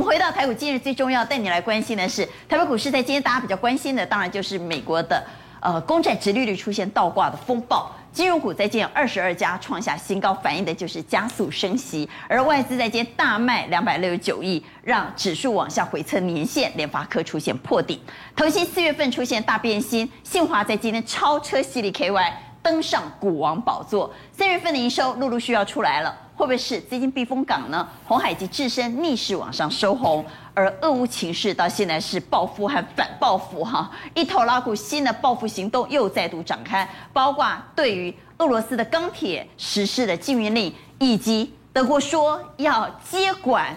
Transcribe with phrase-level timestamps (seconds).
[0.00, 5.22] 们回到台股，今日最重要带你来关心的是台北股市，在今天大家比较关心的，当然就是美国的
[5.60, 7.92] 呃公债殖利率出现倒挂的风暴。
[8.10, 18.00] 金融股在今天二十二家创下新高，反映的就是加速升息，而外资在今天大卖两百六十九亿，让指数往下回测年线，联发科出现破顶。
[18.34, 22.32] 投信四月份出现大变心，信华在今天超车矽力 KY
[22.62, 26.16] 登上股王宝座，三月份的营收陆陆续续要出来了。
[26.40, 27.86] 会不会是资金避风港呢？
[28.06, 43.76] 红海及自身逆势往上收红，而俄乌情势到现在是报复和反报复哈，一头拉股新的报复行动又再度展开，包括对于俄罗斯的钢铁实施的禁运令，以及德国说要接管。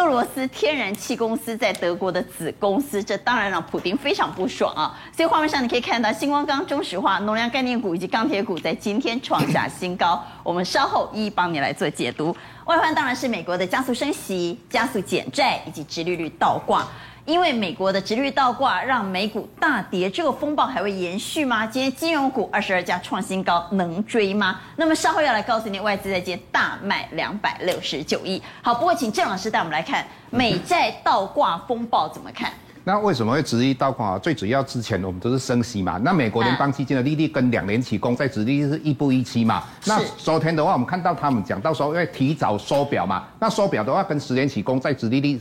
[0.00, 4.98] 俄罗斯天然气公司在德国的子公司，这当然让普丁非常不爽啊！
[5.14, 10.24] 所以画面上你可以看到，星光钢、中石化、农粮概念股以及钢铁股在今天创下新高。
[10.42, 12.34] 我们稍后一一帮你来做解读。
[12.64, 16.88] 外环当然是美国的加速升息、加速减债以及直利率倒挂。
[17.26, 21.66] 因为美国的殖利率倒挂让美股大跌，这个风暴还会延续吗？
[21.66, 24.60] 今天金融股二十二家创新高，能追吗？
[24.76, 28.42] 那么稍后要来告诉你，外资在今天大卖两百六十九亿。
[28.62, 32.50] 好，不过请郑老师带我们来看美债倒挂风暴怎么看？
[32.82, 34.18] 那为什么会殖利率倒挂？
[34.18, 36.00] 最主要之前我们都是升息嘛。
[36.02, 39.62] 那美国联邦基金的利率跟两年期公债殖利率是一步一期嘛？
[39.84, 45.40] 那昨天的话，我们看到他们讲到说因为提早收表嘛，那收表的话跟十年期公债殖利率。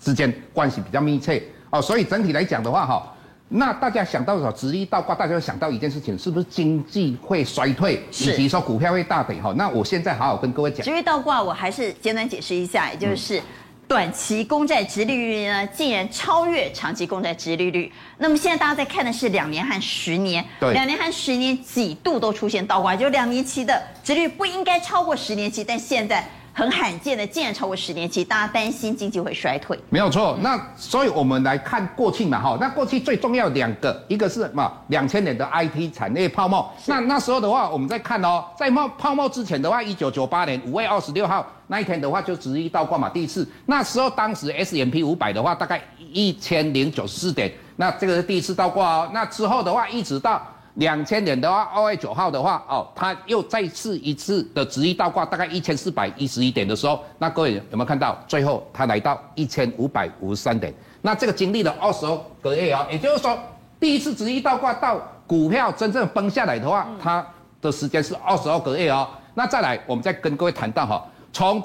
[0.00, 3.12] 之间关系比较密切哦，所以整体来讲的话哈，
[3.48, 4.52] 那大家想到什么？
[4.52, 9.52] 殖利率倒挂，大家会想到一件事情，是不是经济会衰退，以及说股票会大跌哈？
[9.56, 13.40] 那我现在好好跟各位讲，殖利率倒挂，我还是简短解释一下，也就是
[13.88, 17.92] 短期公债殖利率呢，竟然超越长期公债殖利率。
[18.18, 26.28] 那么现在大家在看的是两年和十年，对，两年和十年几度都出现倒挂，就两年期的殖率不应该超过十年期，但现在。
[26.58, 29.78] 很罕见的，竟然超过十年期，大家担心经济会衰退。
[29.90, 36.66] 没有错，那所以我们来看过去嘛，哈，那过去最重要两个，一个是嘛，两千年的 IT 产业泡沫。
[36.86, 43.46] 那那时候的话，我们在看哦，在冒泡沫之前的话，一九九八年五月二十六号那一天的话，就殖利率倒挂嘛，第一次。
[43.66, 45.78] 那时候当时 S M P 五百的话，大概
[46.10, 49.10] 一千零九十四点，那这个是第一次倒挂哦。
[49.12, 50.40] 那之后的话，一直到。
[50.76, 58.16] 两千年的话，二月九号的话，哦，它又再次一次的殖利率倒挂，大概一千四百一十一点的时候，那各位有没有看到？
[58.28, 63.38] 最后它来到一千五百五十三点，那这个经历了二十二个月啊，也就是说，
[63.80, 67.26] 第一次殖利率倒挂到股票真正崩下来的话，它
[67.62, 69.08] 的时间是二十二个月哦。
[69.32, 71.62] 那再来，我们再跟各位谈到哈，从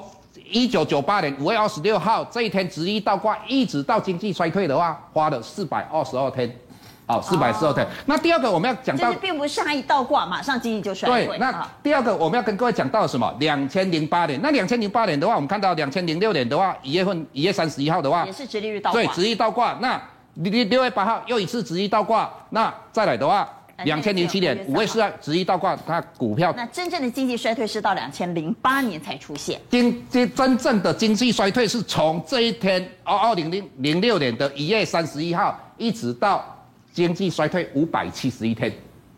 [0.50, 6.50] 一九九八年五月二十六号这一天殖利率倒挂，一直到经济衰退的话，花了四百二十二天。
[7.12, 7.86] 好，四百四十二天。
[8.06, 11.26] 那第二个我们要讲到，并不是它一倒挂，马上经济就衰退。
[11.26, 13.30] 对，那第二个我们要跟各位讲到什么？
[13.38, 14.40] 两千零八年。
[14.40, 19.02] 那两千零八年的话，我们看到两千零六年的话，一月份一月三十一号的话，也是直利率倒挂。
[19.02, 19.76] 对，直利率倒挂。
[19.82, 20.00] 那
[20.36, 22.30] 六六月八号又一次直利率倒挂。
[22.48, 23.46] 那再来的话，
[23.84, 26.54] 两千零七年五月四号直利率倒挂，它股票。
[26.56, 29.60] 那真正的经济衰退是到两千零八年才出现。
[29.68, 36.42] 经经真正的经济衰退是从这一天，二二零零零六年的一月三十一号一直到。
[36.92, 38.72] 经济衰退五百七十一天，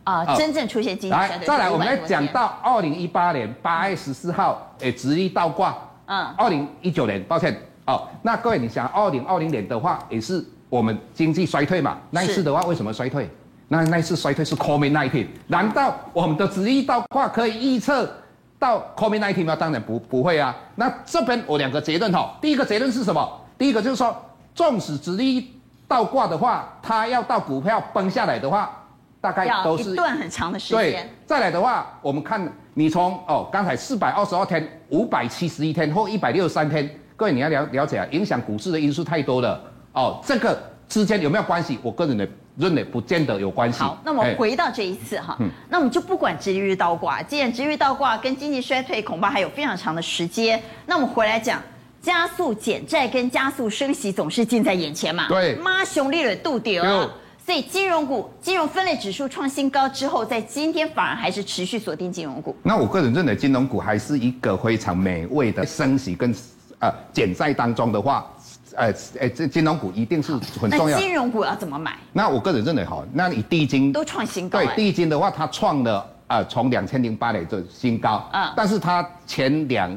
[0.05, 1.39] 啊，真正出现经济衰退。
[1.39, 5.77] 来，再来，我们来讲到二零一八年八月十四号，诶，殖利率倒挂。
[6.07, 7.55] 嗯，二零一九年，抱歉，
[7.87, 11.99] 哦，那各位，你想，二零二零年的话，也是我们经济衰退嘛？
[12.11, 13.29] 那一次的话，为什么衰退？
[13.69, 18.09] 那那一次衰退是 COVID-19，难道我们的直立倒挂可以预测
[18.59, 19.57] 到 COVID-19 吗？
[19.57, 20.55] 当然不不会啊。
[20.77, 23.41] 那这边我两个结论哈，第一个结论是什么？
[23.57, 24.15] 第一个就是说，
[24.55, 25.47] 纵使殖利率
[25.87, 28.71] 倒挂的话，它要到股票崩下来的话，
[29.21, 30.79] 大概都是一段很长的时间。
[30.79, 39.61] 对，再来的话，我们看你从哦，刚才四百二十二天、五百七十一天或一百六十三天，各位你要了了解啊，影响股市的因素太多了
[39.93, 40.21] 哦。
[40.25, 40.59] 这个
[40.89, 41.79] 之间有没有关系？
[41.83, 43.81] 我个人的认为不见得有关系。
[43.81, 51.61] 好，那么回到这一次哈，嗯、那我们就不管殖利率倒挂，既然殖利率倒挂跟经济衰退恐怕还有非常长的时间，那我们回来讲。
[52.05, 55.27] 加速减债跟加速升息总是近在眼前嘛？
[55.27, 57.11] 对，妈熊利润度丢啊！
[57.47, 62.55] 所以金融股、金融分类指数创新高之后，在今天反而还是持续锁定金融股。
[62.63, 66.35] 那我个人认为，金融股还是一个非常美味的升息跟
[66.79, 68.31] 呃减债当中的话，
[68.77, 70.99] 呃呃，这金融股一定是很重要。
[70.99, 71.97] 那金融股要怎么买？
[72.13, 74.59] 那我个人认为哈，那你第一金都创新高。
[74.59, 79.91] 对，第一金的话，它创了呃从两千零八年的新高，嗯，但是它前两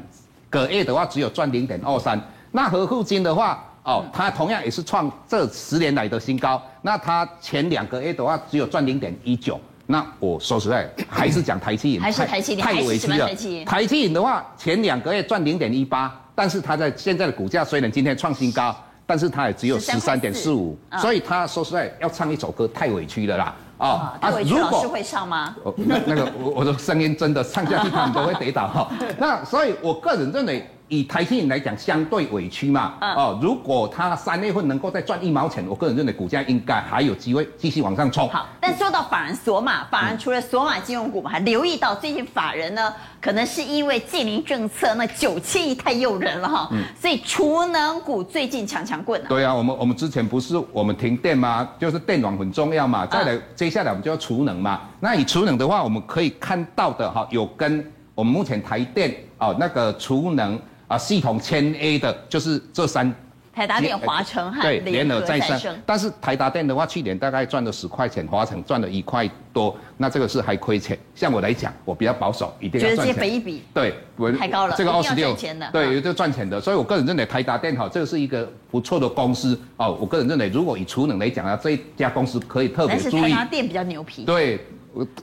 [0.50, 2.20] 个月的话，只有赚零点二三。
[2.52, 6.62] 那和富金的话，哦，它同样也是创这十年来的新高。
[6.82, 9.60] 那它前两个月的话，只有赚零点一九。
[9.86, 13.30] 那我说实在，还是讲台积银，还是台积电，太委屈了。
[13.66, 23.56] 台积银的话，前两个月赚零点一八，但是它在现在的股价虽然今天创新高，但是它也只有十三点四五，所以他说实在要唱一首歌太委屈了啦。
[23.78, 25.56] 哦，太委屈，老师会上吗？
[25.76, 28.90] 那那个我我的声音真的唱下去他们都会跌倒哈。
[29.20, 30.70] 那所以我个人认为。
[30.90, 32.94] 以台积电来讲，相对委屈嘛。
[33.02, 38.30] 嗯、哦，如果它三月份能够再赚一毛钱，我个人认为股价应该还有机会继续往上冲。
[38.30, 46.70] 好，但说到法人索马，法人除了索马金融股，还留意到最近法人呢，可能是因为净零政策那九千亿太诱人了哈。
[46.72, 46.82] 嗯。
[46.98, 49.26] 所以储能股最近强强棍啊。
[49.28, 51.68] 对啊，我们我们之前不是我们停电吗？
[51.78, 53.06] 就是电网很重要嘛。
[53.06, 54.80] 再来，接下来我们就要储能嘛。
[55.02, 57.86] 那以储能的话，我们可以看到的哈，有跟
[58.16, 60.58] 我们目前台电哦那个储能。
[60.88, 63.14] 啊，系统千 A 的就是这三，
[63.54, 65.78] 台达电、华城和联合再生。
[65.86, 70.98] 但是台达电的话，去年大概赚了十块钱，华城赚了一块多，那这个是还亏钱。
[71.14, 73.14] 像我来讲，我比较保守，一定要赚钱。
[73.14, 75.36] 觉得这一笔对，我太高了，这个二十六，
[75.74, 76.62] 对，有这赚钱的。
[76.62, 79.98] 所以我个人认为台达电哈，这个是一个不错的公司哦。
[80.00, 83.12] 我个人认为，如果以储能来讲啊，这一家公司可以特别注意。
[83.12, 84.24] 但是台达电比较牛皮。
[84.24, 84.66] 对，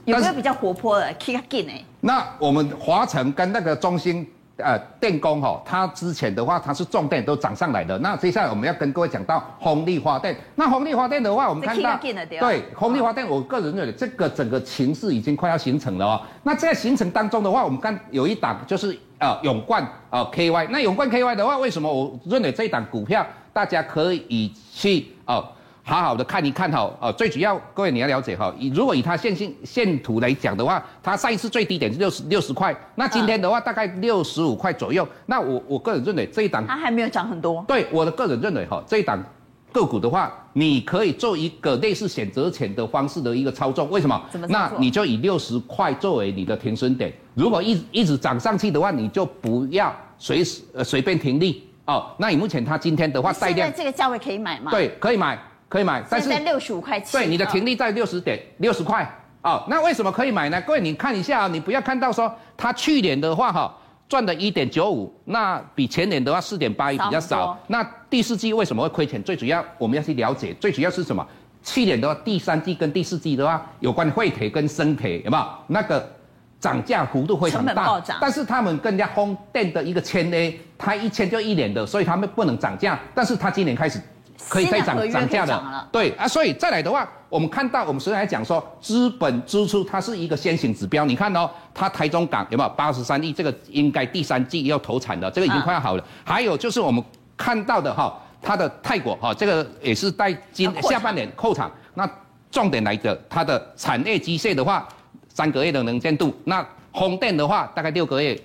[0.05, 1.83] 有没有比较活泼的？Kick in 哎。
[2.01, 4.27] 那我们华城跟那个中兴。
[4.57, 7.97] 呃，电工哈，它之前的话，它是重电都涨上来的。
[7.99, 10.33] 那接下来我们要跟各位讲到红利发电。
[10.55, 11.99] 那红利发电的话，我们看到
[12.39, 16.21] 对红利发电，我个人认为这个整个情势已经快要形成了哦。
[16.43, 20.69] 那在形成当中的话，我们看有一档就是呃永冠呃 KY。
[20.69, 25.43] 那永冠 KY 的话，为什么我认为这一档股票大家可以去呃
[25.87, 35.07] 好好的看一看哈，呃，最主要各位你要了解哈，以如果以它线性线图来讲的话，它上一次最低点是六十六十块，那今天的话大概六十五块左右。
[35.27, 37.63] 那我我个人认为这一档它还没有涨很多。
[37.67, 39.23] 对，我的个人认为哈，这一档
[39.71, 43.85] 个股的话，你可以做一个类似选择权的方式的一个操作。
[43.85, 44.19] 为什么？
[44.31, 44.47] 怎么？
[44.49, 52.09] 那你就以六十块作为你的停损点，如果一一直涨上去的话，你就不要随时呃随便停利哦。
[52.17, 54.71] 那你目前它今天的话带量，现在这个价位可以买吗？
[54.71, 55.37] 对，可以买。
[55.75, 57.09] 可以买，但是在六十五块钱。
[57.11, 59.05] 对，你的停利在六十点六十块
[59.41, 59.61] 哦。
[59.67, 60.61] 那为什么可以买呢？
[60.61, 63.75] 各位你看一下啊，你不要看到说它去年的话哈
[64.07, 67.59] 赚的一点九五，那比前年的话四点八一比较少。
[67.67, 69.21] 那第四季为什么会亏钱？
[69.21, 71.27] 最主要我们要去了解，最主要是什么？
[71.61, 75.45] 去年的话第三季跟第四季的话有关汇铁跟生铁有没有？
[75.67, 76.09] 那个
[76.57, 82.97] 涨价幅度非常大，但是他们更加风电的一个签 A，它一签就一年的，所以他们不能涨价。
[83.13, 83.99] 但是它今年开始。
[84.47, 91.03] 可以再涨涨价的，对啊，所以再来的话，我们看到我们实际来讲说，资本支出它是一个先行指标。
[91.05, 93.33] 你看哦，它台中港有没有八十三亿？
[93.33, 96.03] 这个应该第三季要投产的，这个已经快要好了。
[96.23, 97.03] 还有就是我们
[97.35, 101.69] 看到的哈，它的泰国哈，这个也是在今下半年扩产。
[101.93, 102.09] 那
[102.51, 104.87] 重点来的，它的产业机械的话，
[105.29, 108.39] 三个月的能见度；那风电的话，大概六个月。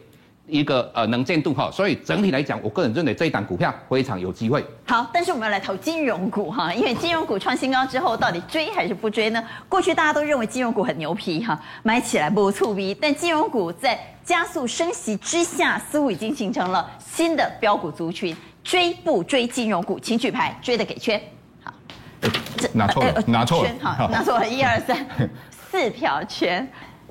[0.50, 4.64] 一个呃能见度哈，所以整体来讲，我个人认为这一档股票非常有机会。
[4.86, 9.42] 好，但是我们要来投金融股哈，因为金融股创新高之后，到底追还是不追呢？
[9.68, 18.36] 过去大家都认为金融股很牛皮哈，买起来不触逼，但金融股在加速升息之下，似乎已经形成了新的标股族群。
[18.62, 19.98] 追不追金融股？
[19.98, 21.20] 请举牌，追的给圈。
[21.64, 21.72] 好，
[22.74, 25.06] 拿错了，拿错了，好， 拿错了，一二三，
[25.70, 26.70] 四票圈。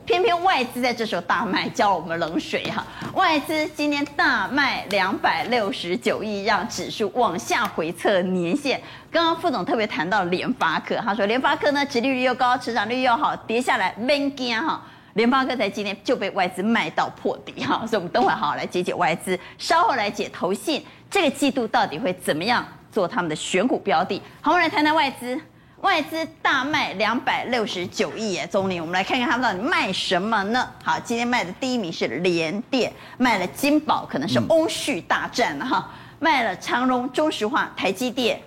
[0.10, 2.84] 偏偏外资在这时候大卖，浇了我们冷水哈。
[3.13, 8.82] 外资今天大卖两百六十九亿，让指数往下回测年线。
[9.12, 14.84] 刚刚副总特别谈到联发科，他说联发科呢，殖利率又高，成长率又好，跌下来没惊哈。
[15.13, 24.20] 联发科在今天就被外资卖到破底哈，所以我们等会好好来解解外资，稍后来解投信，这个季度到底会怎么样做他们的选股标的。
[24.42, 25.39] 好，我们来谈谈外资。
[25.81, 30.67] 外资大卖两百六十九亿耶，总理，我们来看看他们到底卖什么呢？
[30.83, 38.38] 好，今天卖的第一名是联电，卖了金宝，可能是翁婿大战了哈，卖了长荣、中石化、台积电，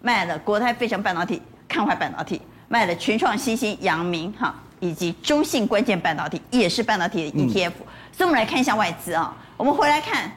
[0.00, 7.72] 卖了国泰、费城半导体、康怀半导体，卖了群创、新兴、阳明哈，以及中信关键半导体，也是半导体的 ETF。
[8.10, 10.30] 所以，我们来看一下外资啊，我们回来看。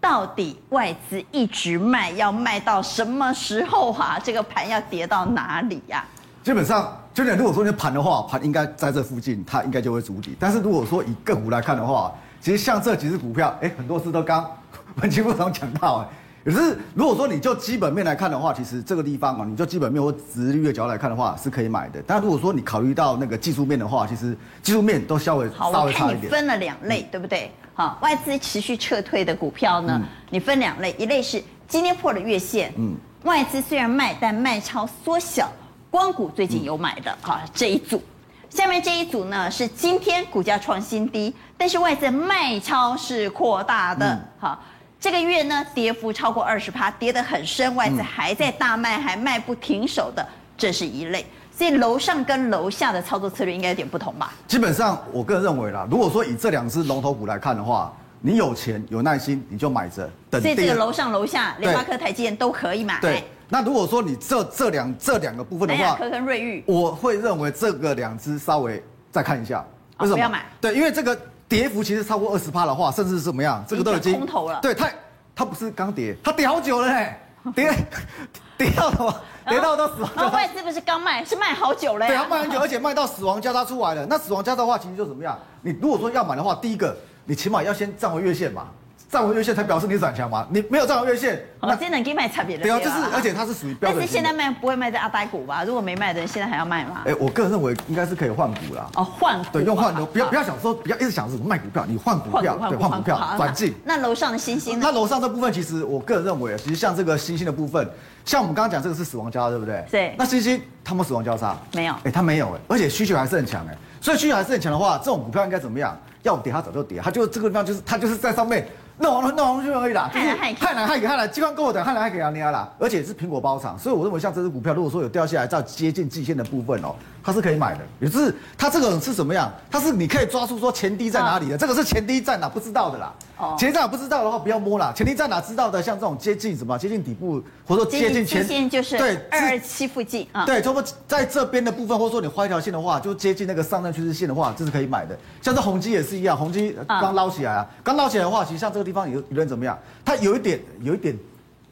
[0.00, 4.18] 到底外资一直卖，要卖到什么时候啊？
[4.22, 6.44] 这个盘要跌到哪里呀、啊？
[6.44, 10.36] 基本上，就你如果说你盘的话，盘应该在这附近，它应该就会筑底。
[10.38, 14.48] 但是如果说以个股来看的话，其实像这几只股票，哎，很多次都刚
[15.02, 16.06] 文清副总讲到，哎，
[16.44, 22.02] 可是如果说你就基本面来看的话，其实这个地方啊，你就基本面或殖利率的角度来看的话，是可以买的。
[22.06, 26.24] 但如果说你考虑到那个技术面的话，其实技术面都稍微稍微差一点。
[26.24, 27.50] 你分了两类，嗯、对不对？
[27.74, 35.52] 好，外资持续撤退的股票呢，嗯、你分两类，一类是今天破了月线，嗯，外资虽然卖，但卖超缩小，
[35.90, 38.02] 光谷最近有买的，哈、嗯，这一组，
[38.50, 50.26] 下面这一组呢是今天股价创新低，但是外资卖超是扩大的，好、嗯，这个月呢，跌幅超过二十趴，跌得很深，外资还在大卖，还卖不停手的，
[50.56, 51.24] 这是一类。
[51.56, 54.32] 所以楼上跟楼下的操作策略应该有点不同吧？
[54.48, 60.10] 基本上，我个人认为啦，如果说以这两只龙头股来看的话，你有钱有耐心，你就买着。
[60.28, 62.98] 等所以这个楼上楼下，联发科、台积电都可以买。
[63.00, 63.24] 对。
[63.48, 69.64] 那如果说你这这两这两个部分的话，科跟瑞昱，我会认为这个两只稍微再看一下。
[69.98, 70.16] 为什么？
[70.16, 70.44] 不要买。
[70.60, 73.64] 对，因为这个跌幅其实超过二十趴的话，甚至是怎么样？
[73.66, 74.60] 这个都已经空头了。
[74.60, 74.90] 对，它
[75.34, 77.16] 它不是刚跌，它跌好久了嘞，
[77.54, 77.72] 跌
[78.58, 79.14] 跌到什么？
[79.48, 80.10] 跌到到死亡。
[80.14, 82.06] 那外资不是刚卖，是卖好久了。
[82.06, 84.04] 对，它卖很久， 而且卖到死亡交叉出来了。
[84.06, 85.38] 那死亡交叉的话，其实就怎么样？
[85.62, 88.68] 你如果说要买的话，第一个，你起码要先站回月线嘛。
[89.10, 90.46] 站稳月线才表示你转强嘛？
[90.50, 92.62] 你没有站稳月线，那真能给卖差别的。
[92.62, 93.98] 对啊，就是而且它是属于标准。
[93.98, 95.64] 但是现在卖不会卖在阿呆股吧？
[95.64, 97.00] 如果没卖的，现在还要卖吗？
[97.06, 98.86] 哎，我个人认为应该是可以换股啦。
[98.96, 99.46] 哦，换股。
[99.50, 103.74] 对，用换的，不要不要想说，不要一直想着卖股票，你换股票，对，换股票转进。
[103.82, 104.86] 那楼上的星星呢？
[104.86, 107.88] 那楼上这部分，其实我个人认为，其实像这个星星的部分，
[108.26, 109.82] 像我们刚刚讲这个是死亡交叉，对不对？
[109.90, 110.14] 对。
[110.18, 111.94] 那星星他们死亡交叉没有？
[112.04, 115.98] 哎，他没有哎，而且需求还是很强哎，所以需求还是很强的话，这种股票应该怎么样？
[116.24, 118.68] 要跌它早就跌，它就这个地方就是它就是在上面。
[119.00, 127.80] 弄完了，弄完就可以了，就是害来害给害来，机关跟我等，害来害给阿尼亚啦，而且是苹果包场，所以我认为像这只股票，如果说有掉下来到接近季线的部分哦，它是可以买的。
[128.00, 129.52] 也就是它这个是什么样？
[129.70, 133.14] 它是你可以抓住说前低在哪里的，这个是前低在哪不知道的啦。
[133.36, 145.16] 哦，前低在哪不知道的话不要摸啦，前低在哪知道的，像这种接近什么接近底部或者说接近前线就是对二二七附近啊，对，差不多在这边的部分，或者说你画一条线的话，就接近那个上升趋势线的话，这是可以买的。
[145.40, 149.78] 像这宏基也是一样，宏基刚捞起来啊，刚捞起来的话，其实像这个地方有有人怎么样？
[150.04, 151.14] 它有一点，有一点。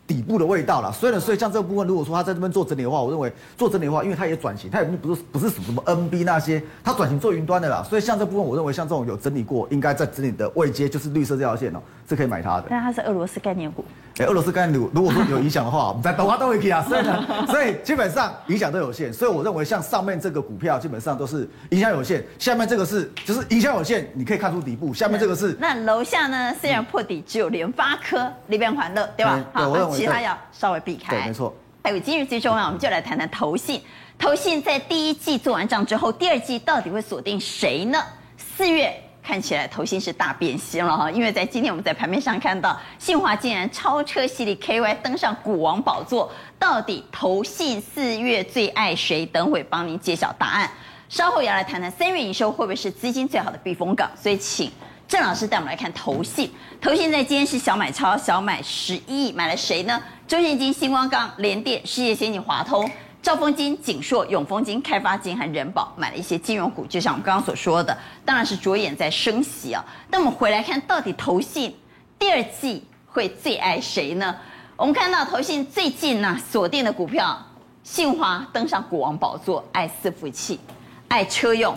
[0.09, 12.67] 底部的味道了，所以呢，所以像这个部分，如果说它在这边做整理的话，我认为做整理的话，因为它也转型，它也不是不是属什么 NB 那些，它转型做云端的啦，所以像这部分，我认为像这种有整理过，应该在整理的位阶就是绿色这条线哦、喔，是可以买它的。
[12.71, 13.85] 但它是俄罗斯概念股，
[14.19, 25.55] 哎、欸，俄罗斯概念如，如果说有影响的话， 我们再抖音都会给啊，所以呢， 所以基本上影响都有限，所以我认为像上面这个股票基本上都是影响有限，下面这个是就是影响有限，你可以看出底部，下面这个是。
[25.61, 26.55] 那楼下呢？
[26.59, 29.45] 虽然破底，只有联发科、力旺环乐，对吧？
[29.53, 30.81] 对，好，其他要稍微。
[30.87, 31.53] 避开，对，没错。
[31.83, 33.83] 还有今日最重要，我们就来谈谈投信。
[34.17, 37.99] 投信在第一季做完账之后，第二季到底会锁定谁呢？
[38.37, 38.95] 四月
[39.26, 46.30] 看起来投信是大变心了哈，因为在今天我们在盘面上看到，信华竟然超车系列 KY 登上股王宝座，
[46.61, 49.26] 到底投信四月最爱谁？
[49.26, 50.71] 等会帮您揭晓答案。
[51.09, 54.09] 稍后也要来谈谈三月营收会不会是资金最好的避风港？
[54.16, 54.71] 所以请。
[55.09, 60.00] 郑老师带我们来看投信，投信在今天是小买超，小买十一亿，买了谁呢？
[60.28, 62.88] 中信金、星光钢、联电、世界先进、华通、
[63.26, 69.85] 兆丰金、景硕、永丰金、开发金和人保，买了一些金融股，就像我们刚刚所说的，当然是着眼在升息啊。
[70.09, 71.75] 那我们回来看，到底投信
[72.21, 74.33] 第二季会最爱谁呢？
[74.76, 77.37] 我们看到投信最近呢、啊、锁定的股票，
[77.83, 80.61] 信华登上股王宝座，爱伺服器，
[81.09, 81.76] 爱车用，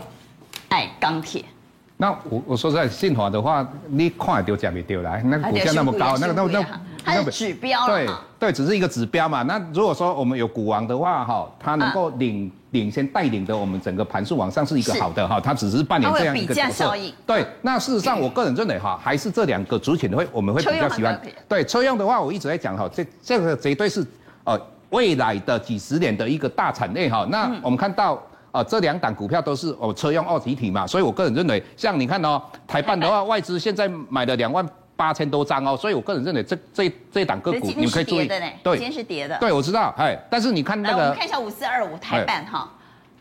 [0.68, 1.44] 爱钢铁。
[1.98, 5.24] 那我我说实在，信华的话，你看得到假没丢来？
[5.24, 8.08] 那个股价那么高，那个那那它是指标对
[8.40, 9.44] 对，只是一个指标嘛。
[9.44, 15.40] 那如果说我们有股王的话，哈，它能够领领先带领的我们整个盘数往上是一个好的哈。
[15.40, 16.94] 它只是扮演这样一个角色。
[17.26, 21.20] 对，那事实上我个人认为哈，还是这两个族群会我们会比较喜欢。
[21.48, 24.06] 对，车用的话，我一直在讲哈，这这个绝对是
[24.44, 27.28] 呃未来的几十年的一个大产业哈。
[27.30, 28.22] 那我们看到。
[28.52, 34.68] 啊，这两档股票都是哦车用二极体嘛，所以我个人认为，像你看哦，台办的话， 外资现在买了两万
[35.00, 42.70] 八千多张哦，所以我个人认为这这这档个股你们可以注意，对，今天是跌的，对，我知道，哎，但是你看那个，我们看一下五四二五台办哈，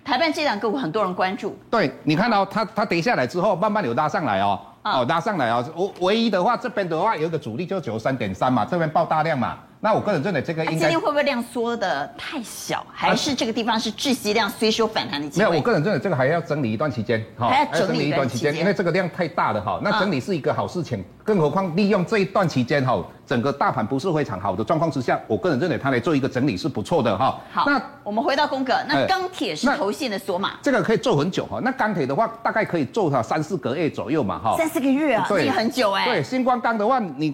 [0.04, 9.56] 台办这档个股很多人关注，对，你看到它它跌下来之后，慢慢有拉上来哦，哦拉上来哦，我唯一的话这边的话有一个主力就九十三点三嘛，这边爆大量嘛。
[9.80, 15.46] 那我个人认为这个应该今天会不会量缩的太小，还是这个地方是窒息量虽说反弹的机会？
[15.46, 19.80] 没有，我个人认为这个还要整理一段期间，哈，还要整理一段期间，因为这个量太大了哈。
[19.80, 27.40] 那整理是一个好事情，更何况利用这一段期间哈，整个大盘不是非常好的状况之下，我个人认为它来做一个整理是不错的哈。
[27.52, 31.60] 好，那我们回到宫格，那钢铁是头线的锁码，这个可以做很久哈。
[31.62, 34.56] 那钢铁的话，大概可以做它三四个月左右嘛哈。
[34.58, 36.04] 三四个月啊，对，很久哎。
[36.04, 37.32] 对，星光钢的话，你。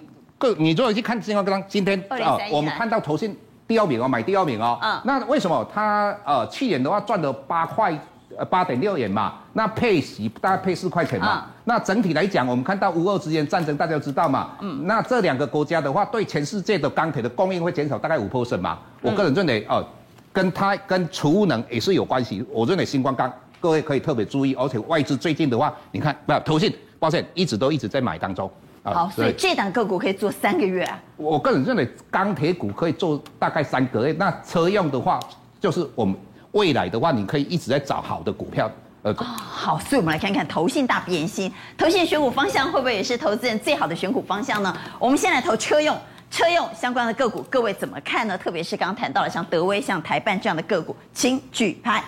[0.54, 3.36] 你如果去看新光刚今天啊，我们看到投信
[3.66, 4.78] 第二名哦，买第二名哦。
[4.82, 5.00] 嗯。
[5.04, 7.96] 那为什么它呃去年的话赚了八块
[8.36, 9.34] 呃八点六元嘛？
[9.52, 11.46] 那配息大概配四块钱嘛？
[11.64, 14.50] 那整体来讲，我们看到乌俄之间战争，大家都知道嘛？
[14.60, 14.86] 嗯。
[14.86, 18.78] 那这两个国家的话，对全世界的钢铁的供应会减少大概五 percent 嘛？
[19.00, 19.84] 我个人认为哦，
[20.32, 22.44] 跟它跟储能也是有关系。
[22.50, 28.50] 我认为新光钢各位可以特别注意，而且外资最近的话，你看不投信，抱歉，一直都一直在买当中。
[28.84, 31.00] 好，所以这档个股可以做三个月啊。
[31.16, 35.18] 我个人认为钢铁股可以做大概三个月，那车用的话，
[35.58, 36.14] 就是我们
[36.52, 38.70] 未来的话，你可以一直在找好的股票。
[39.00, 44.76] 呃，哦，好，所以我们来看看投信大变心，投信选股方向会不会也是投资人最好的选股方向呢？
[44.98, 45.96] 我们先来投车用，
[46.30, 48.36] 车用相关的个股，各位怎么看呢？
[48.36, 52.04] 特别是刚刚谈到了像德威、像台办这样的个股，请举牌。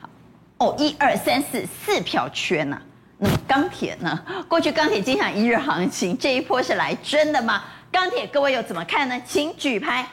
[0.00, 0.08] 好，
[0.58, 2.82] 哦，一二三四四票圈呐、啊。
[3.22, 4.20] 那么钢铁呢？
[4.48, 7.62] 过去钢铁经常一日行情，这一波是来真的吗？
[7.92, 9.22] 钢铁各位又怎么看呢？
[9.24, 10.04] 请举牌。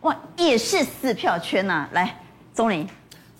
[0.00, 1.88] 哇，也是四票圈呐、啊。
[1.92, 2.20] 来，
[2.52, 2.84] 宗霖。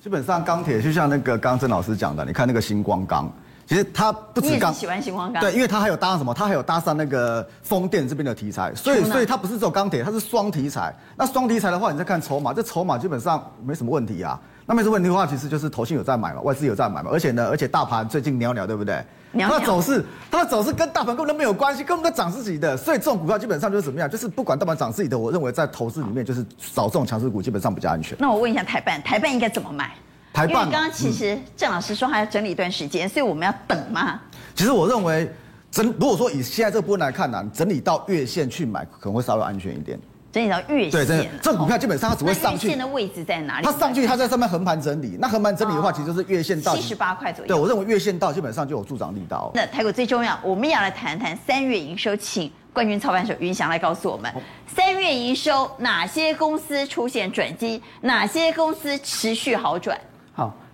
[0.00, 3.28] 基本上钢铁就像那个刚郑老师讲的，你看那个星光钢，
[3.68, 6.32] 其实它不止钢，喜欢新光钢，对，因为它还有搭上什么？
[6.32, 10.94] 它还有搭上那个风电这边的题材，所以所以它不是只有钢铁，它是双题材。
[11.16, 14.40] 那双题材的话，你再看筹码，这筹码基本上没什么问题啊。
[14.64, 19.04] 那没什么问题的话，其实就是投信有在买嘛，外资有在买嘛，而且呢，而且大盘最近袅袅，对不对？
[19.38, 22.75] 它的走势，它的走势跟大盘根本都没有关系，根本都涨自己的。
[22.75, 24.08] 所以这种股票基本上就是怎么样？
[24.08, 26.42] 就是不管大盘涨自己的，我认为在投资里面就是
[26.75, 28.16] 找这种强势股基本上比较安全。
[28.18, 29.92] 那我问一下台办，台办应该怎么买？
[30.37, 34.20] 因为刚刚其实郑老师说还要整理一段时间，嗯、所以我们要等吗？
[34.54, 35.28] 其实我认为
[35.70, 39.99] 整，如果说以现在这个波来看呢、啊，整理到月线去买可能会稍微安全一点。
[40.30, 42.66] 整理到月线，对，真的，这股票基本上它只会上去。
[42.66, 43.66] 月线的位置在哪里？
[43.66, 45.16] 它上去，它在上面横盘整理。
[45.18, 47.49] 那横盘整理的话，其实就是月线到七十八块左右。
[47.49, 49.50] 对，我认为月线到基本上就有助长力道。
[49.54, 54.30] 那台股最重要，我们也要来谈谈三月营收，请冠军操盘手云翔来告诉我们，
[54.66, 59.99] 三月营收哪些公司出现转机，哪些公司持续好转。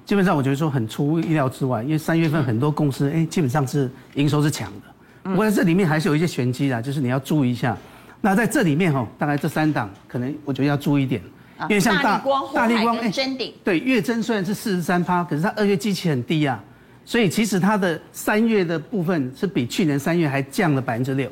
[0.05, 0.07] 好。
[0.07, 5.31] 基本上我觉得说很出乎意料之外，因为三月份很多公司哎，基本上是营收是强的。
[5.31, 7.77] 不过在这里面还是有一些玄机的，就是你要注意一下。
[8.21, 11.23] 那在这里面哈，大概这三档可能我觉得要注意一点，
[11.63, 12.23] 因为像大
[12.55, 16.63] 大立光、臻鼎，对，月增虽然是四十三趴，可是它二月基期很低啊，
[17.05, 21.31] 所以其实它的三月的部分是比去年三月还降了百分之六，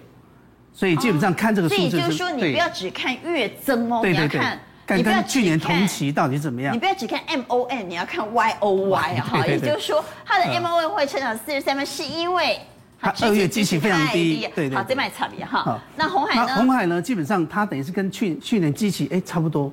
[0.72, 4.58] 所以基本上看这个数字，所以就是说你不要只看月增哦，你要看。
[4.88, 6.74] 你跟去年同期到底怎么样？
[6.74, 12.58] 你不要只看 M O N，你要看 Y O Y 哈，也就是说它的 M O N 会成长四十三分，是因为
[13.00, 14.48] 它二月基期非常低。
[14.54, 14.76] 对对。
[14.76, 15.80] 好，这卖差别哈。
[15.96, 16.54] 那红海呢？
[16.56, 17.00] 红海呢？
[17.00, 19.72] 基本上它等于是跟去去年基期哎差不多。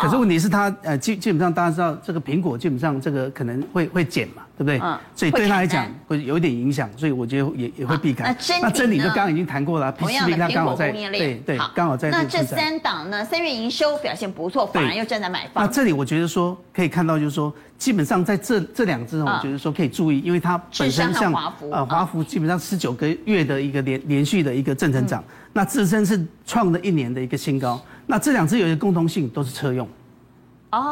[0.00, 4.80] 可是问题是它呃基基本上大家知道这个苹果基本上这个可能会会减嘛，对不对？
[4.82, 4.98] 嗯。
[5.14, 8.24] 所以对他来讲会有一点影响，所以我觉得也也会避开。
[8.24, 12.10] 那真那真理就刚刚已经谈过了，同样的苹果供应链，对对，刚好在。
[12.10, 13.24] 那这三档呢？
[13.24, 15.64] 三月营收表现不错，反而又站在买方。
[15.64, 21.32] 那这里我觉得说可以看到，就是说基本上在这这两只，我觉得说可以注意，因为它本身像
[21.70, 27.80] 呃华孚基本上十九个月的一个连连续的一个正成长，那自身是创了一年的一个新高。
[28.10, 29.88] 那这两只有一个共同性，都是车用。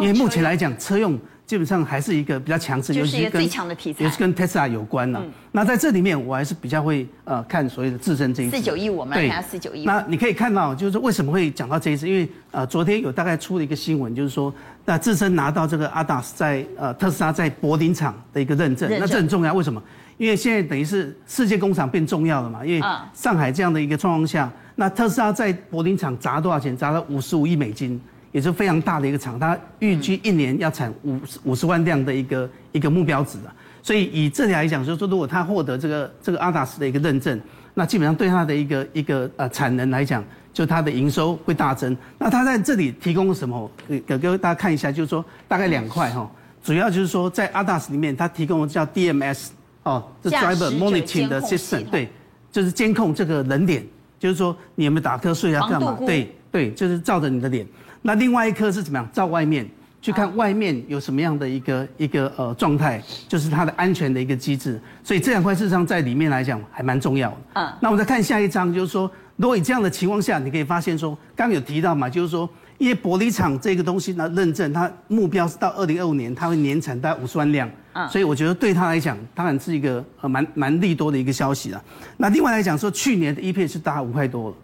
[0.01, 5.23] 因为目前来讲，车用基本上还是一个比较强势，就是一个最强的题材，也是跟 Tesla 有关了。
[5.53, 8.57] 那在这里面，我还是比较会呃看所谓的自身这一支。
[8.57, 9.87] 四九一五，我们来看下四九一五。
[9.87, 12.09] 那你可以看到，就是说为什么会讲到这一次？
[12.09, 14.53] 因为呃昨天有大概出了一个新闻，就是说
[14.85, 19.55] 那自身拿到这个 ADAS 在呃特斯拉在柏林厂的一个认证，那这很重要。
[19.55, 19.83] 为什么？
[20.17, 22.67] 因为现在等于是世界工厂变重要了嘛。
[22.67, 26.77] 因为上海这样的一个状况下，那特斯拉在柏林厂砸多少钱？
[26.77, 28.01] 砸了五十五亿美金。
[28.31, 33.51] 也是非常大的一个厂，它预计一年要产五五十万辆的一个一个目标值的，
[33.83, 37.41] 所以以这里来讲，就是说如果它获得这个这个阿达斯的一个认证，
[37.73, 41.97] 那基本上对它的一个一个呃产能来讲，就它的营收会大增。
[42.19, 43.69] 那它在这里提供什么？
[43.89, 46.31] 给给大家看一下，就是说大概两块哈，
[46.63, 49.49] 主要就是说在阿达斯里面，它提供的叫 DMS
[49.85, 52.11] 哦，这 Driver Monitoring 的 System，对，
[52.53, 53.83] 就是监控这个人脸，
[54.19, 55.97] 就是说你有没有打瞌睡啊，干嘛？
[56.07, 57.67] 对对，就是照着你的脸。
[58.03, 59.09] 那另外一颗是怎么样？
[59.13, 59.69] 照外面
[60.01, 64.81] 去看外面有什么样的一个一个呃状态，就是它的安全的一个机制。
[65.03, 67.37] 所以这两块事实上在里面来讲还蛮重要的。
[67.55, 67.73] 嗯。
[67.81, 77.71] 那我们再看下一张，就是说，如果以这样的情况下，你可以发现说，刚刚有提到嘛，就是说，因为玻璃厂这个东西呢认证，它目标是到二零二五年，它会年产大概五十万辆。
[77.93, 78.09] 嗯。
[78.09, 81.85] 所以我觉得对它来讲，当然是一个呃蛮蛮利多的一个消息了。
[82.17, 84.57] 那另外来讲说，去年的 EPS 是大概五块多了。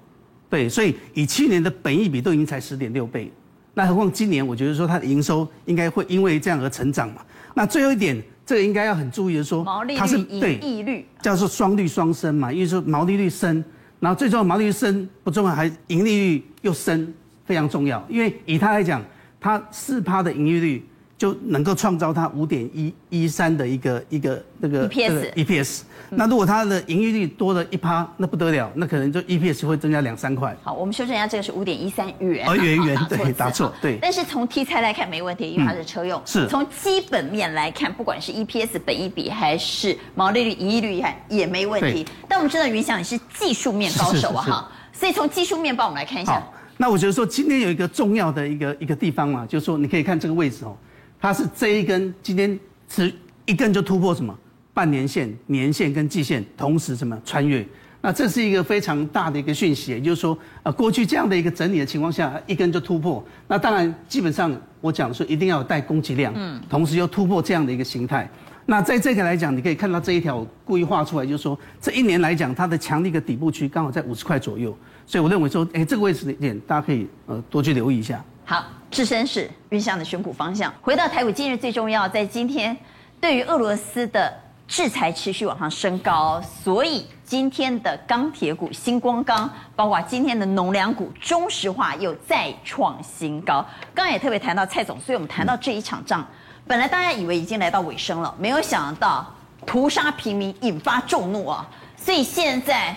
[0.49, 3.33] 对，所以以去年的本益比都已经才十点六倍，
[3.73, 7.23] 那何况今年，我觉得说它的营收应该会因为这样而成长嘛。
[7.55, 9.65] 那最后一点，这个应该要很注意的说，
[9.99, 13.65] 它是对盈利率叫做双率双升嘛，因为说毛利率升，
[13.99, 17.13] 然后最重要毛利率升不重要，还盈利率又升，
[17.45, 18.05] 非常重要。
[18.09, 19.03] 因为以它来讲，
[19.41, 25.83] 它四趴的盈利率就能够创造它五点一一三的一个一个那个 EPS EPS。
[26.17, 30.55] 那如果它的盈利率多了一趴，那不得了，那可能就 EPS 会增加两三块。
[30.63, 32.47] 好，我们修正一下，这个是五点一三元。
[32.47, 33.99] 哦，元元 对，打错，对。
[34.01, 36.21] 但是从题材来看没问题，因为它是车用。
[36.25, 36.47] 是。
[36.47, 42.07] 从基本面来看，不管是 EPS 本益比还是毛利率、盈利率，看也没问题。
[42.29, 44.69] 但我们知道云翔你是技术面高手啊，哈。
[44.93, 46.41] 所以从技术面帮我们来看一下。
[46.77, 50.77] 那我觉得说今天有一个重要的一个一个地方嘛，就是说你可以看这个位置哦，
[51.21, 52.59] 它是这一根今天
[52.89, 53.13] 是
[53.47, 54.37] 一根就突破什么？
[54.73, 57.17] 半年线、年线跟季线同时什么？
[57.25, 57.65] 穿越，
[58.01, 68.29] 那这是一个非常大的一个讯息，也就是说呃过去这样的一个整理的情况下，一根就突破，那当然基本上我讲说一定要有带供给量，嗯，同时又突破这样的一个形态。
[68.67, 74.77] 那在这个来讲，你可以看到这一条故意画出来，就是说这一年来讲它的强力的底部区刚好在五十块左右。
[75.07, 78.25] 所以我认为说，哎，这个位置的点大家可以呃多去留意一下。
[78.47, 80.73] 好，置身事云翔的选股方向。
[80.81, 82.75] 回到台股，今日最重要，在今天
[83.21, 84.33] 对于俄罗斯的
[84.67, 93.65] 制裁持续往上升高，所以今天的钢铁股新光钢，包括今天的农粮股中石化又再创新高。
[93.95, 96.27] 刚刚也特别谈到蔡总，所以我们谈到这一场仗，
[96.67, 99.27] 本来大家以为已经来到尾声了，没有想到
[99.67, 102.97] 屠杀平民引发众怒啊，所以现在。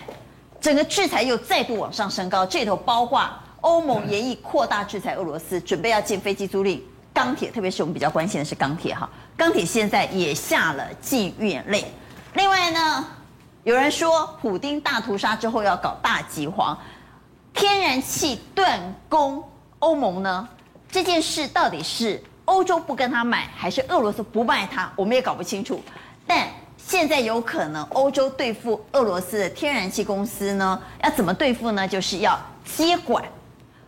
[0.60, 3.30] 整个制裁又再度往上升高，这头包括
[3.62, 6.82] 欧盟也已扩大制裁俄罗斯，准备要禁飞机租赁、
[7.14, 11.86] 钢铁，特别是我们比较关心的是钢铁哈，钢铁现在也下了禁运令。
[12.34, 13.06] 另外呢，
[13.64, 16.76] 有人说普丁大屠杀之后要搞大饥荒，
[17.54, 19.44] 天然气断供，
[19.78, 20.50] 欧盟呢
[20.92, 25.82] 这件事到底是欧洲不跟他买，还是俄罗斯不卖他，我们也搞不清楚，
[26.26, 26.48] 但。
[26.80, 30.82] 现在有可能欧洲对付俄罗斯的天然气公司呢？
[31.04, 31.86] 要怎么对付呢？
[31.86, 33.22] 就是要接管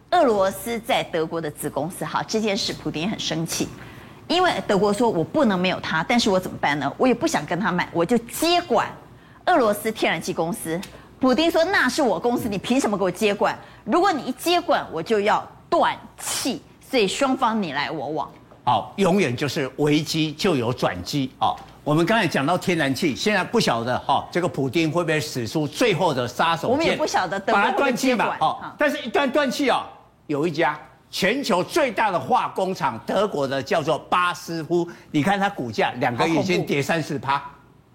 [0.10, 2.04] 俄罗斯在德国的子公司。
[2.04, 3.70] 好，这件事普丁很生气，
[4.28, 6.92] 因为德国说我不能没有他，但是我怎么办呢？
[6.98, 8.90] 我也不想跟他买，我就接管
[9.46, 10.78] 俄罗斯天然气公司。
[11.22, 13.58] 普丁说那是我公司，你凭什么给我接管？
[13.86, 16.62] 如果你一接管，我就要断气。
[16.82, 18.30] 所以双方你来我往。
[18.70, 21.56] 好，永远就是危机就有转机啊。
[21.84, 26.72] 我们刚才讲到天然气，现在不晓得哈，这个普丁会不会使出最后的杀手锏？
[26.74, 28.38] 我们也不晓得，把它断气吧。
[28.40, 29.82] 哦，但是一断断气哦，
[30.28, 30.80] 有一家
[31.10, 37.42] 全球最大的化工厂，德国的叫做巴斯夫，你看它股价两个月已经跌三四趴，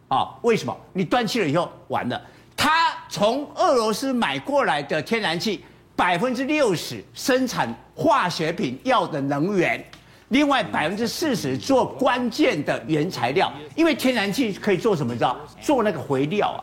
[0.08, 0.76] 啊，为什么？
[0.92, 2.20] 你断气了以后完了，
[2.56, 9.80] 它从俄罗斯买过来的天然气，百分之六十生产化学品要的能源。
[10.28, 15.12] 另外百分之四十做关键的原材料，因为天然气可以做什么？
[15.12, 15.36] 你知道？
[15.60, 16.60] 做那个肥料啊。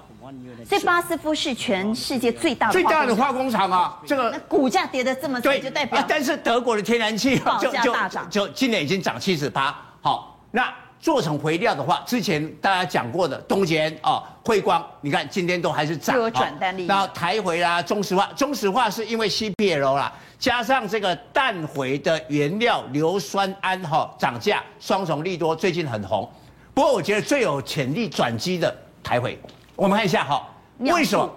[0.67, 3.99] 所以巴斯夫是全世界最大的最大的化工厂啊。
[4.05, 6.03] 这个那股价跌得这么对，就代表。
[6.07, 9.77] 但是德国的天然气就就大涨，就今年已经涨七十八。
[10.01, 10.73] 好，那。
[11.01, 16.15] 做成回料的话，之前大家讲过的东杰啊、辉光，你看今天都还是涨。
[16.15, 16.87] 有转单利益。
[16.87, 26.29] 然后台回啦、中石化，中石化是因为 CPL 啦，加上这个氮肥的原料硫酸铵哈涨价，双重利多，最近很红。
[26.73, 29.39] 不过我觉得最有潜力转机的台回，
[29.75, 31.27] 我们看一下哈，为什么？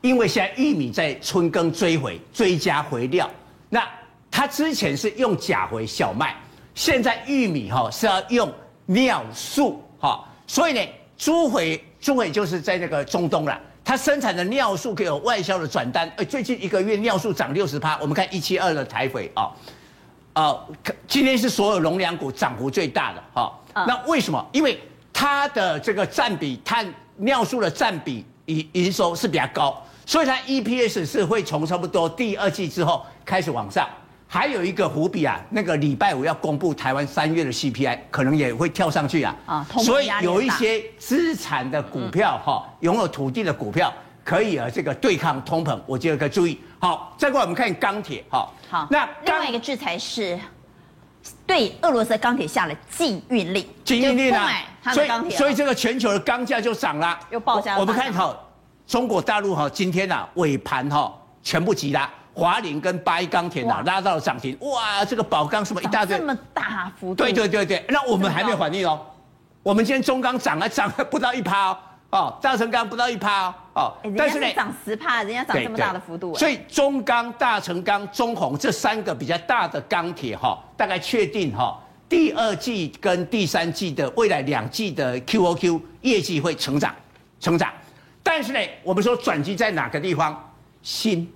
[0.00, 3.30] 因为现在玉米在春耕追回，追加回料，
[3.68, 3.88] 那
[4.28, 6.34] 它之前是用钾回小麦。
[6.76, 8.52] 现在玉米哈是要用
[8.84, 10.80] 尿素哈，所以呢，
[11.16, 16.06] 猪肥猪肥就是在那个中东了，它生产的尿素可以有外销的转单。
[16.18, 19.50] 哎，最近一个月尿素涨六十趴，我们看一七二的台肥啊，
[20.34, 20.54] 啊，
[21.08, 23.58] 今天是所有农粮股涨幅最大的哈。
[23.86, 24.46] 那为什么？
[24.52, 24.78] 因为
[25.14, 26.86] 它的这个占比碳
[27.16, 33.88] 尿素的占比营营收是比较高，所以它 EPS 是会从差不多第二季之后开始往上。
[34.28, 39.36] 还有一个伏笔啊，那个礼拜五要公布台湾三月的 CPI，可能也会跳上去啊。
[39.46, 43.92] 啊，所以有一些资产的股票哈，拥有土地的股票
[44.24, 46.60] 可以啊，这个对抗通膨，我觉得可以注意。
[46.80, 48.50] 好，再过来我们看钢铁哈。
[48.68, 50.38] 好，那另外一个制裁是
[51.46, 54.50] 对俄罗斯的钢铁下了禁运令，禁运令啊，
[54.92, 57.78] 所以所以这个全球的钢价就涨了，又爆价。
[57.78, 58.50] 我们看好
[58.88, 62.10] 中国大陆哈，今天呐尾盘哈全部急拉。
[62.36, 69.00] 华菱跟八一钢铁呐拉到了涨停，哇，这个宝钢什么一大堆，这么大幅度，对对对对，那我们还没有反应哦，
[69.62, 71.78] 我们今天中钢涨了涨了不到一趴哦，
[72.10, 86.94] 哦，大成钢不到一趴哦，哦，但是呢，涨十趴，人家涨这么大的幅度，所以中钢、大成钢、中红这三个比较大的钢铁哈，大概确定哈，第二季跟第三季的未来两季的 QOQ 业绩会成长，
[87.40, 87.72] 成长，
[88.22, 90.38] 但是呢，我们说转机在哪个地方？
[90.82, 91.26] 锌。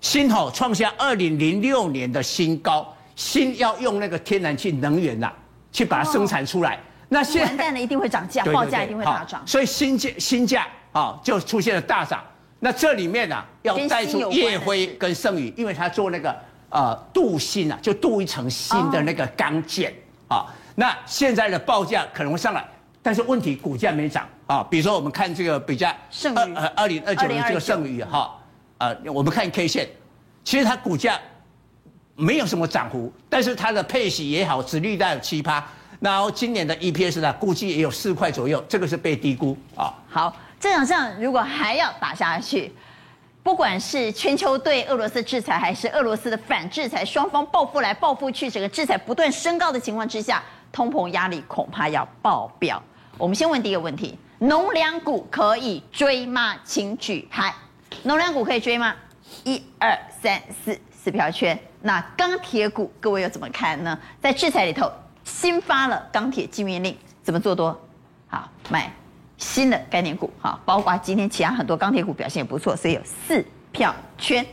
[0.00, 5.30] 锌吼创下二零零六年的新高，锌要用那个天然气能源呐，
[5.70, 6.78] 去把它生产出来。
[7.08, 9.42] 那现在完蛋了，一定会涨价， 报价一定会大涨。
[9.46, 12.22] 所以新价新价啊就出现了大涨。
[12.60, 16.34] 那这里面呢、啊，要带出烨辉跟盛宇，因为他做那个
[16.68, 19.92] 呃镀锌啊，就镀一层新的那个钢件
[20.28, 20.46] 啊。
[20.76, 22.64] 那现在的报价可能会上来，
[23.02, 24.66] 但是问题股价没涨啊。
[24.70, 28.38] 比如说我们看这个比较盛宇呃二零二九年这个盛宇哈，
[28.80, 29.88] 呃我们看 K 线，
[30.42, 31.20] 其实它股价
[32.16, 35.64] 没有什么涨幅，但是它的配息也好，殖利率有七趴，
[36.00, 39.94] 然后今年的 EPS 呢，估计也有四块左右，这个是被低估啊。
[40.08, 40.34] 好。
[40.58, 42.70] 这场仗如果还要打下去，
[43.42, 52.82] 不管是全球对俄罗斯制裁，还是俄罗斯的反制裁，双方报复来报复去，整个制裁不断升高的情况之下，通膨压力恐怕要爆表。
[53.16, 56.54] 我们先问第一个问题：农粮股可以追吗？
[56.62, 57.54] 请举牌。
[58.02, 58.94] 能量股可以追吗？
[59.44, 61.58] 一二三四，四票圈。
[61.82, 63.98] 那钢铁股，各位又怎么看呢？
[64.20, 64.90] 在制裁里头
[65.24, 67.78] 新发了钢铁禁运令，怎么做多？
[68.28, 68.92] 好，买。
[69.38, 74.44] 新的概念股，好，包括今天其他很多钢铁股表现也不错，所以有四票圈。